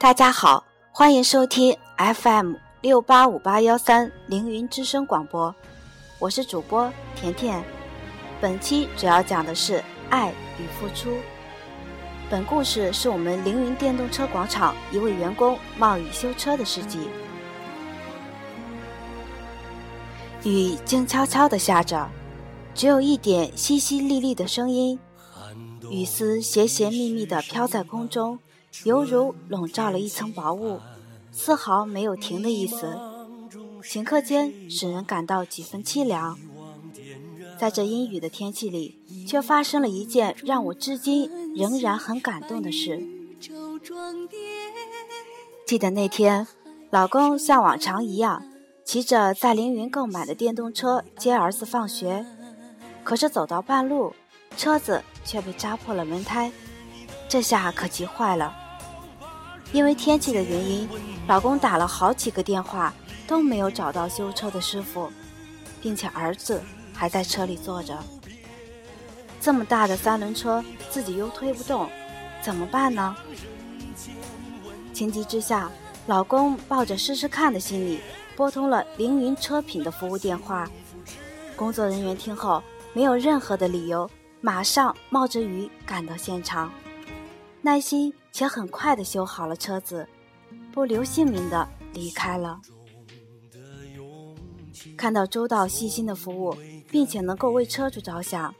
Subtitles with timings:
[0.00, 5.52] 大家好，欢迎收听 FM 六八五八幺三凌云之声广播，
[6.20, 7.64] 我是主播甜甜。
[8.40, 11.10] 本期主要讲的是爱与付出。
[12.30, 17.08] 本故事是我们凌云电动车广场一位员工冒雨修车的事迹。
[20.44, 22.08] 雨静悄悄地下着，
[22.72, 24.96] 只有一点淅淅沥沥的声音，
[25.90, 28.38] 雨丝斜斜密密地飘在空中。
[28.84, 30.80] 犹如笼罩了一层薄雾，
[31.32, 32.98] 丝毫没有停的意思。
[33.82, 36.38] 顷刻间，使人感到几分凄凉。
[37.58, 43.02] 在这阴雨的天气里，却发生了一件让我至今仍然很感动的事。
[45.66, 46.46] 记得那天，
[46.90, 48.44] 老公像往常一样，
[48.84, 52.24] 骑着在凌云购买的电动车接儿子放学，
[53.02, 54.14] 可是走到半路，
[54.56, 56.52] 车子却被扎破了轮胎。
[57.28, 58.54] 这下可急坏了，
[59.72, 60.88] 因为天气的原因，
[61.26, 62.92] 老公打了好几个电话
[63.26, 65.10] 都没有找到修车的师傅，
[65.80, 66.62] 并且儿子
[66.94, 67.96] 还在车里坐着。
[69.40, 71.88] 这么大的三轮车，自己又推不动，
[72.42, 73.14] 怎么办呢？
[74.92, 75.70] 情急之下，
[76.06, 78.00] 老公抱着试试看的心理，
[78.34, 80.68] 拨通了凌云车品的服务电话。
[81.54, 82.62] 工作人员听后，
[82.94, 84.10] 没有任何的理由，
[84.40, 86.72] 马上冒着雨赶到现场。
[87.62, 90.08] 耐心且很快的修好了车子，
[90.72, 92.60] 不留姓名的离开了。
[94.96, 96.56] 看到周到细心的服务，
[96.90, 98.54] 并且能够为车主着想，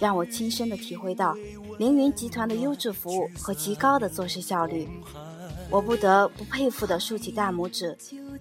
[0.00, 1.36] 让我亲身的体会到
[1.78, 4.88] 凌云集团的优质服务和极高的做事效率。
[5.70, 7.96] 我不得不佩服的竖起大拇指，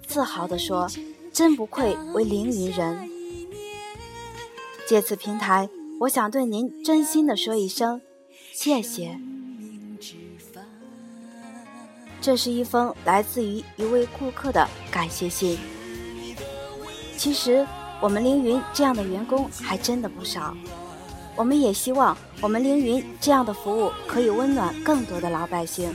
[0.06, 0.90] 自豪的说
[1.32, 3.08] ：“真不愧为凌云人。”
[4.88, 5.70] 借此平台，
[6.02, 8.02] 我想对您真心的说一声
[8.52, 9.20] 谢谢。
[12.22, 15.58] 这是一封来自于一位顾客的感谢信。
[17.18, 17.66] 其实，
[18.00, 20.56] 我们凌云这样的员工还真的不少。
[21.36, 25.92] 我们也希望我们凌云这样的服务可以温暖更多的老百姓。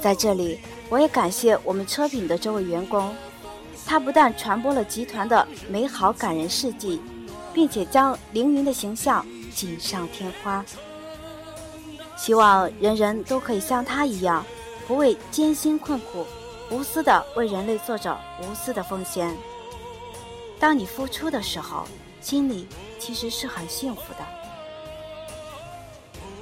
[0.00, 0.58] 在这里，
[0.88, 3.14] 我也感谢我们车品的这位员工，
[3.84, 7.00] 他不但传播了集团的美好感人事迹，
[7.52, 10.64] 并且将凌云的形象锦上添花。
[12.16, 14.44] 希望人人都可以像他一样。
[14.92, 16.26] 不畏艰辛困苦，
[16.70, 19.34] 无私的为人类做着无私的奉献。
[20.60, 21.86] 当你付出的时候，
[22.20, 24.26] 心里其实是很幸福的。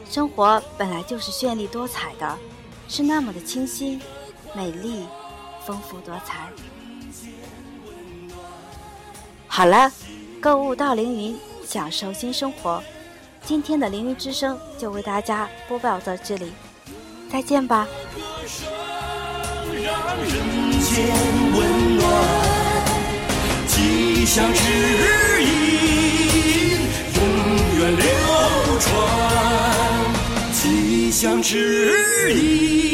[0.04, 2.36] 生活本来就是绚丽多彩的，
[2.88, 4.02] 是那么的清新、
[4.52, 5.06] 美丽、
[5.64, 6.48] 丰富多彩。
[9.46, 9.92] 好了，
[10.40, 12.82] 购物到凌云，享受新生活。
[13.44, 16.50] 今天的凌云之声就为大家播报到这里，
[17.30, 17.86] 再见吧。
[18.46, 18.66] 声
[19.82, 19.90] 让
[20.22, 20.32] 人
[20.80, 20.88] 间
[21.52, 22.02] 温暖，
[23.66, 24.60] 吉祥指
[25.42, 25.44] 引
[27.16, 27.18] 永
[27.78, 28.04] 远流
[28.80, 28.88] 传，
[30.52, 31.52] 吉祥指
[32.34, 32.89] 引。